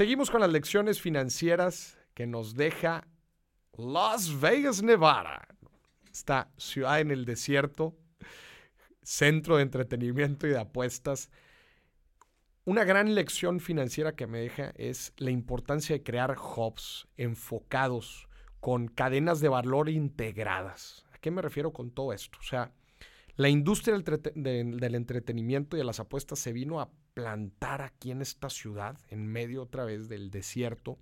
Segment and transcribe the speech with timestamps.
[0.00, 3.06] Seguimos con las lecciones financieras que nos deja
[3.76, 5.46] Las Vegas, Nevada.
[6.10, 7.98] Esta ciudad en el desierto,
[9.02, 11.30] centro de entretenimiento y de apuestas.
[12.64, 18.26] Una gran lección financiera que me deja es la importancia de crear hubs enfocados
[18.60, 21.04] con cadenas de valor integradas.
[21.12, 22.38] ¿A qué me refiero con todo esto?
[22.40, 22.72] O sea,
[23.40, 28.50] la industria del, entretenimiento y de las apuestas se vino a plantar aquí en esta
[28.50, 30.98] ciudad, en medio otra vez del desierto,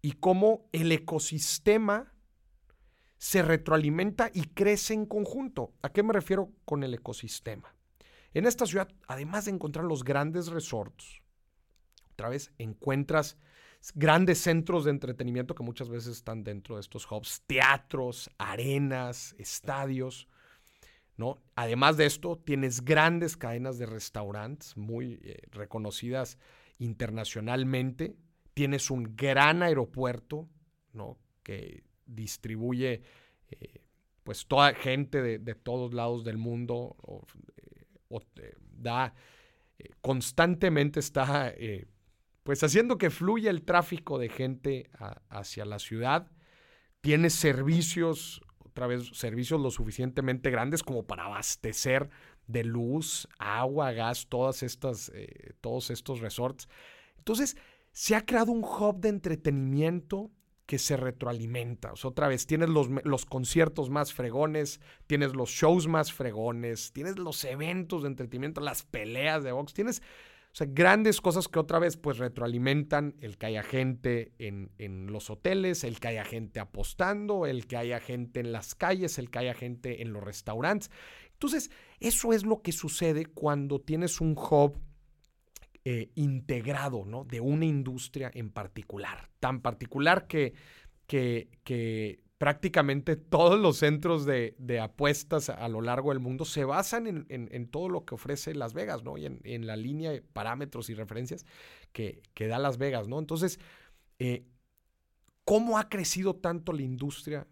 [0.00, 2.14] y cómo el ecosistema
[3.16, 5.72] se retroalimenta y crece en conjunto.
[5.82, 7.76] ¿A qué me refiero con el ecosistema?
[8.34, 11.22] En esta ciudad, además de encontrar los grandes resorts,
[12.10, 13.38] otra vez encuentras
[13.94, 20.26] grandes centros de entretenimiento que muchas veces están dentro de estos hubs, teatros, arenas, estadios,
[21.54, 26.38] Además de esto, tienes grandes cadenas de restaurantes muy eh, reconocidas
[26.78, 28.16] internacionalmente.
[28.54, 30.48] Tienes un gran aeropuerto,
[30.92, 31.18] ¿no?
[31.42, 33.02] Que distribuye
[33.50, 33.84] eh,
[34.22, 36.96] pues toda gente de, todos lados del mundo.
[38.36, 39.14] Eh, da
[40.00, 41.54] constantemente está
[42.42, 44.90] pues haciendo que fluya el tráfico de gente
[45.28, 46.30] hacia la ciudad.
[47.00, 52.08] Tienes servicios otra vez, servicios lo suficientemente grandes como para abastecer
[52.46, 56.68] de luz, agua, gas, todas estas, eh, todos estos resorts.
[57.18, 57.56] Entonces,
[57.92, 60.30] se ha creado un hub de entretenimiento
[60.64, 61.92] que se retroalimenta.
[61.92, 66.92] O sea, otra vez, tienes los, los, conciertos más fregones, tienes los shows más fregones,
[66.92, 70.02] tienes los eventos de entretenimiento, las peleas de box, tienes
[70.52, 75.30] o sea, grandes cosas que otra vez pues retroalimentan el que haya gente en, los
[75.30, 79.38] hoteles, el que haya gente apostando, el que haya gente en las calles, el que
[79.38, 80.90] haya gente en los restaurantes.
[81.32, 84.78] Entonces, eso es lo que sucede cuando tienes un hub
[85.86, 87.24] eh, integrado, ¿no?
[87.24, 89.30] De una industria en particular.
[89.40, 90.52] Tan particular que,
[91.06, 97.24] que, que prácticamente todos los centros de, apuestas a lo largo del mundo se basan
[97.28, 99.16] en, todo lo que ofrece Las Vegas, ¿no?
[99.16, 101.46] Y en, la línea de parámetros y referencias
[101.92, 103.20] que, da Las Vegas, ¿no?
[103.20, 103.60] Entonces,
[104.18, 104.44] eh,
[105.44, 107.46] ¿cómo ha crecido tanto la industria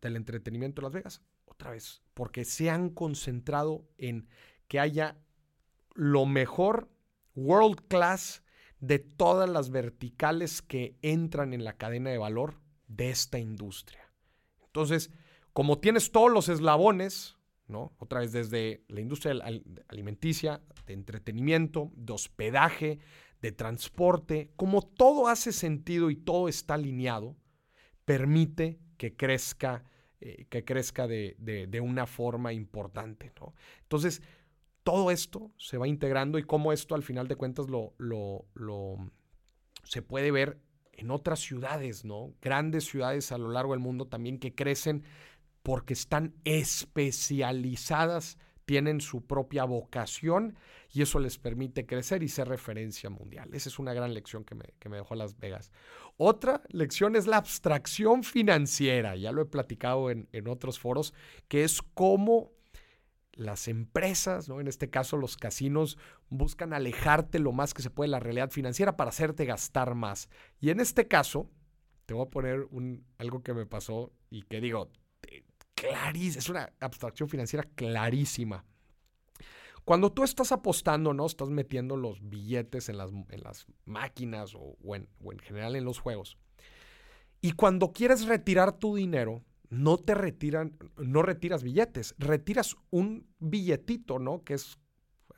[0.00, 1.20] del entretenimiento en Las Vegas?
[1.44, 4.28] Otra vez, porque se han concentrado en
[4.68, 5.18] que haya
[5.94, 6.88] lo mejor,
[7.34, 8.44] world class,
[8.78, 14.07] de todas las verticales que entran en la cadena de valor de esta industria.
[14.78, 15.10] Entonces,
[15.52, 17.92] como tienes todos los eslabones, ¿no?
[17.98, 19.34] Otra vez desde la industria
[19.88, 23.00] alimenticia, de entretenimiento, de hospedaje,
[23.42, 27.36] de transporte, como todo hace sentido y todo está alineado,
[28.04, 29.82] permite que crezca,
[30.20, 33.32] eh, que crezca de, una forma importante.
[33.82, 34.22] Entonces,
[34.84, 37.96] todo esto se va integrando y cómo esto al final de cuentas lo
[39.82, 40.60] se puede ver
[40.98, 42.34] en otras ciudades, ¿no?
[42.42, 45.04] Grandes ciudades a lo largo del mundo también que crecen
[45.62, 50.56] porque están especializadas, tienen su propia vocación
[50.92, 53.48] y eso les permite crecer y ser referencia mundial.
[53.54, 55.70] Esa es una gran lección que me, que me dejó Las Vegas.
[56.16, 61.14] Otra lección es la abstracción financiera, ya lo he platicado en, en otros foros,
[61.46, 62.50] que es cómo
[63.38, 64.60] las empresas, ¿no?
[64.60, 65.96] en este caso los casinos,
[66.28, 70.28] buscan alejarte lo más que se puede de la realidad financiera para hacerte gastar más.
[70.60, 71.48] Y en este caso,
[72.04, 74.90] te voy a poner un, algo que me pasó y que digo,
[75.74, 78.64] clarísima, es una abstracción financiera clarísima.
[79.84, 81.24] Cuando tú estás apostando, ¿no?
[81.24, 85.84] Estás metiendo los billetes en las, en las máquinas o, en, o en general en
[85.84, 86.36] los juegos.
[87.40, 94.18] Y cuando quieres retirar tu dinero, no te retiran, no retiras billetes, retiras un billetito,
[94.18, 94.42] ¿no?
[94.42, 94.78] Que es,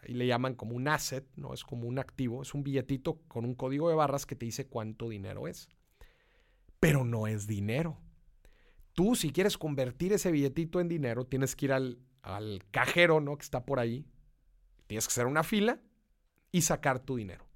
[0.02, 1.52] ahí le llaman como un asset, ¿no?
[1.52, 4.66] Es como un activo, es un billetito con un código de barras que te dice
[4.66, 5.68] cuánto dinero es.
[6.78, 7.98] Pero no es dinero.
[8.94, 13.36] Tú, si quieres convertir ese billetito en dinero, tienes que ir al, al cajero, ¿no?
[13.36, 14.06] Que está por ahí.
[14.86, 15.80] Tienes que hacer una fila
[16.52, 17.46] y sacar tu dinero.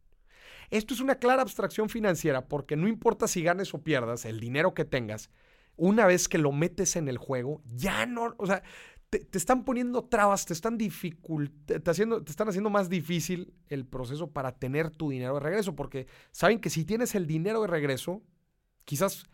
[0.70, 4.74] Esto es una clara abstracción financiera porque no importa si ganes o pierdas, el dinero
[4.74, 5.30] que tengas
[5.76, 8.62] una vez que lo metes en el juego, ya no, o sea,
[9.10, 14.30] te, están poniendo trabas, te están te, haciendo, te están haciendo más difícil el proceso
[14.30, 18.22] para tener tu dinero de regreso, porque saben que si tienes el dinero de regreso,
[18.84, 19.24] quizás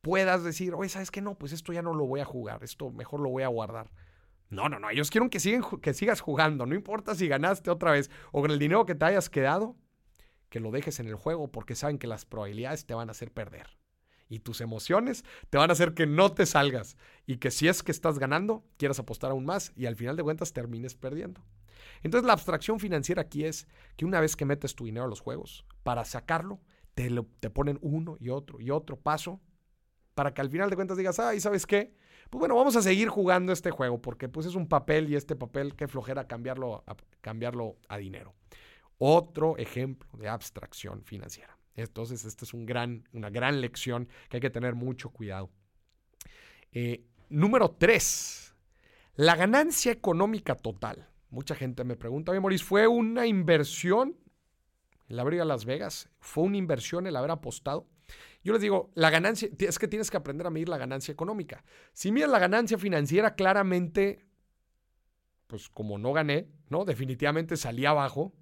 [0.00, 1.20] puedas decir, oye, ¿sabes qué?
[1.20, 3.90] No, pues esto ya no lo voy a jugar, esto mejor lo voy a guardar.
[4.50, 5.40] No, no, no, ellos quieren que,
[5.80, 9.04] que sigas jugando, no importa si ganaste otra vez o con el dinero que te
[9.06, 9.76] hayas quedado,
[10.48, 13.32] que lo dejes en el juego porque saben que las probabilidades te van a hacer
[13.32, 13.66] perder
[14.28, 17.82] y tus emociones te van a hacer que no te salgas y que si es
[17.82, 21.44] que estás ganando, quieras apostar aún más y al final de cuentas termines perdiendo.
[22.02, 23.66] Entonces la abstracción financiera aquí es
[23.96, 26.60] que una vez que metes tu dinero a los juegos, para sacarlo,
[26.94, 27.10] te,
[27.40, 29.40] te ponen uno y otro y otro paso
[30.14, 31.94] para que al final de cuentas digas, ay, ¿sabes qué?
[32.30, 35.36] Pues bueno, vamos a seguir jugando este juego porque pues es un papel y este
[35.36, 36.84] papel, qué flojera cambiarlo
[37.20, 38.34] cambiarlo a dinero.
[38.98, 41.58] Otro ejemplo de abstracción financiera.
[41.76, 45.50] Entonces, esta es una gran lección que hay que tener mucho cuidado.
[46.72, 48.54] Eh, número tres,
[49.14, 51.08] la ganancia económica total.
[51.30, 54.16] Mucha gente me pregunta, oye, Moris, ¿fue una inversión
[55.08, 56.08] el haber a Las Vegas?
[56.20, 57.88] ¿Fue una inversión el haber apostado?
[58.42, 61.64] Yo les digo, la ganancia, es que tienes que aprender a medir la ganancia económica.
[61.92, 64.26] Si mides la ganancia financiera, claramente,
[65.46, 66.84] pues como no gané, ¿no?
[66.84, 68.34] Definitivamente salí abajo,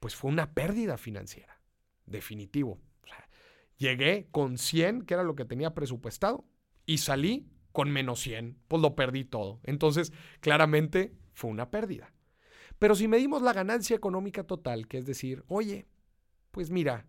[0.00, 1.57] pues fue una pérdida financiera.
[2.08, 2.80] Definitivo.
[3.76, 6.44] llegué con 100, que era lo que tenía presupuestado,
[6.84, 9.60] y salí con menos 100, pues lo perdí todo.
[9.62, 12.12] Entonces, claramente fue una pérdida.
[12.78, 15.86] Pero si medimos la ganancia económica total, que es decir, oye,
[16.50, 17.06] pues mira,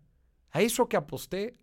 [0.50, 1.58] a eso que aposté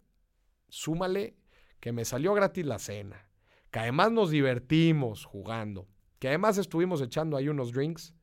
[0.69, 1.37] súmale
[1.79, 3.29] que me salió gratis la cena,
[3.71, 5.87] que además nos divertimos jugando,
[6.19, 8.13] que además estuvimos echando ahí unos drinks,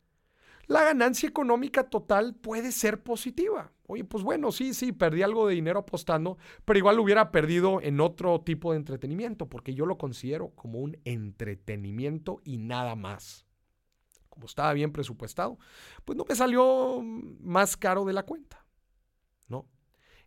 [0.66, 3.72] la ganancia económica total puede ser positiva.
[3.87, 7.82] Oye, pues bueno, sí, sí, perdí algo de dinero apostando, pero igual lo hubiera perdido
[7.82, 13.46] en otro tipo de entretenimiento, porque yo lo considero como un entretenimiento y nada más.
[14.31, 15.58] Como estaba bien presupuestado,
[16.05, 18.64] pues no me salió más caro de la cuenta.
[19.49, 19.69] ¿No?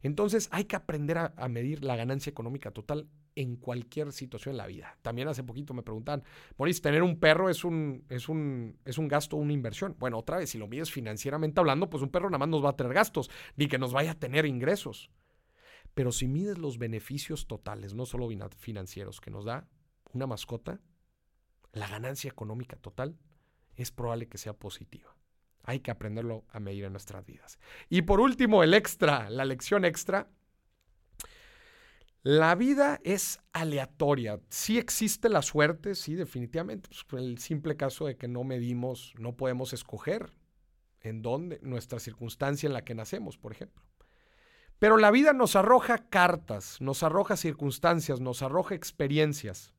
[0.01, 4.65] Entonces hay que aprender a, medir la ganancia económica total en cualquier situación en la
[4.65, 4.97] vida.
[5.03, 6.23] También hace poquito me preguntan,
[6.57, 9.95] Maurice, ¿tener un perro es un, es un, es un gasto o una inversión?
[9.99, 12.71] Bueno, otra vez, si lo mides financieramente hablando, pues un perro nada más nos va
[12.71, 15.11] a tener gastos, ni que nos vaya a tener ingresos.
[15.93, 19.67] Pero si mides los beneficios totales, no solo financieros, que nos da
[20.13, 20.81] una mascota,
[21.73, 23.19] la ganancia económica total
[23.75, 25.15] es probable que sea positiva.
[25.63, 27.59] Hay que aprenderlo a medir en nuestras vidas.
[27.87, 30.31] Y por último, el extra, la lección extra.
[32.23, 34.41] La vida es aleatoria.
[34.49, 36.89] Sí existe la suerte, sí, definitivamente.
[37.07, 40.33] Pues, el simple caso de que no medimos, no podemos escoger
[41.01, 43.83] en dónde, nuestra circunstancia en la que nacemos, por ejemplo.
[44.79, 49.73] Pero la vida nos arroja cartas, nos arroja circunstancias, nos arroja experiencias.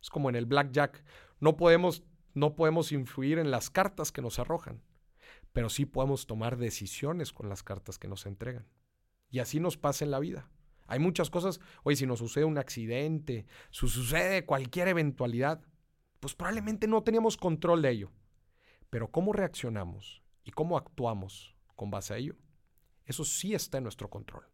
[0.00, 1.04] Es como en el blackjack.
[1.40, 2.02] No podemos,
[2.34, 4.82] no podemos influir en las cartas que nos arrojan
[5.54, 8.66] pero sí podemos tomar decisiones con las cartas que nos entregan.
[9.30, 10.50] Y así nos pasa en la vida.
[10.86, 15.62] Hay muchas cosas, oye, si nos sucede un accidente, si sucede cualquier eventualidad,
[16.20, 18.12] pues probablemente no teníamos control de ello.
[18.90, 22.36] Pero cómo reaccionamos y cómo actuamos con base a ello,
[23.06, 24.44] eso sí está en nuestro control.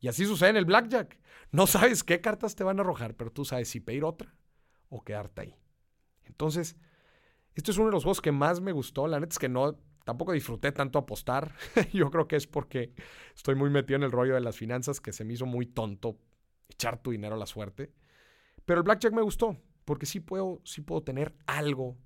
[0.00, 1.18] Y así sucede en el blackjack.
[1.52, 4.34] No sabes qué cartas te van a arrojar, pero tú sabes si pedir otra
[4.88, 5.56] o quedarte ahí.
[6.24, 6.76] Entonces,
[7.54, 9.06] esto es uno de los juegos que más me gustó.
[9.06, 11.54] La neta es que no tampoco disfruté tanto apostar.
[11.92, 12.94] Yo creo que es porque
[13.34, 16.18] estoy muy metido en el rollo de las finanzas que se me hizo muy tonto
[16.68, 17.92] echar tu dinero a la suerte.
[18.64, 21.96] Pero el blackjack me gustó porque sí puedo, sí puedo tener algo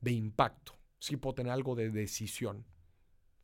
[0.00, 2.64] de impacto, sí puedo tener algo de decisión.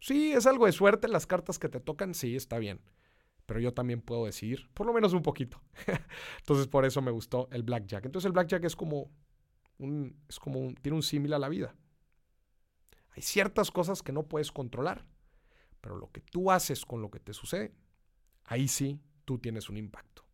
[0.00, 2.81] Sí, es algo de suerte las cartas que te tocan, sí, está bien.
[3.46, 5.60] Pero yo también puedo decidir, por lo menos un poquito.
[6.38, 8.06] Entonces por eso me gustó el blackjack.
[8.06, 9.10] Entonces el blackjack es como
[10.28, 11.75] es como un, tiene un símil a la vida.
[13.14, 15.06] Hay ciertas cosas que no puedes controlar,
[15.81, 17.75] pero lo que tú haces con lo que te sucede,
[18.44, 20.25] ahí sí tú tienes un impacto.